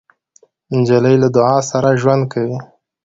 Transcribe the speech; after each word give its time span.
نجلۍ 0.77 1.15
له 1.23 1.27
دعا 1.35 1.57
سره 1.69 1.89
ژوند 2.01 2.23
کوي. 2.33 2.57